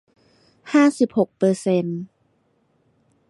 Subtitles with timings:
[0.73, 2.01] ห้าสิบหกเปอร์เซนต์